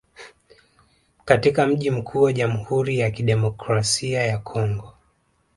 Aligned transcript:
katika 1.25 1.67
mji 1.67 1.91
mkuu 1.91 2.21
wa 2.21 2.33
Jamhuri 2.33 2.99
ya 2.99 3.11
Kidemokrasia 3.11 4.23
ya 4.23 4.37
Kongo 4.37 4.93